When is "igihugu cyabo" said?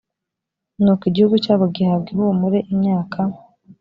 1.09-1.65